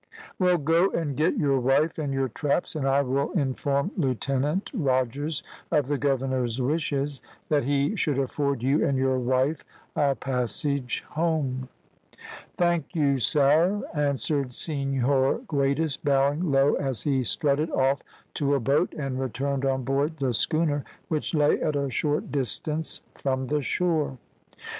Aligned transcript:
"Well, 0.39 0.57
go 0.57 0.89
and 0.89 1.15
get 1.15 1.37
your 1.37 1.59
wife 1.59 1.99
and 1.99 2.11
your 2.11 2.27
traps, 2.27 2.75
and 2.75 2.87
I 2.87 3.03
will 3.03 3.31
inform 3.33 3.91
Lieutenant 3.95 4.71
Rogers 4.73 5.43
of 5.69 5.85
the 5.85 5.99
governor's 5.99 6.59
wishes, 6.59 7.21
that 7.49 7.65
he 7.65 7.95
should 7.95 8.17
afford 8.17 8.63
you 8.63 8.83
and 8.83 8.97
your 8.97 9.19
wife 9.19 9.63
a 9.95 10.15
passage 10.15 11.05
home." 11.09 11.69
"Thank 12.57 12.95
you, 12.95 13.19
sare," 13.19 13.83
answered 13.93 14.53
Senhor 14.53 15.41
Guedes, 15.47 15.97
bowing 16.03 16.49
low 16.51 16.73
as 16.77 17.03
he 17.03 17.21
strutted 17.21 17.69
off 17.69 18.01
to 18.33 18.55
a 18.55 18.59
boat, 18.59 18.95
and 18.97 19.19
returned 19.19 19.65
on 19.65 19.83
board 19.83 20.17
the 20.17 20.33
schooner, 20.33 20.83
which 21.09 21.35
lay 21.35 21.61
at 21.61 21.75
a 21.75 21.91
short 21.91 22.31
distance 22.31 23.03
from 23.13 23.45
the 23.45 23.61
shore. 23.61 24.17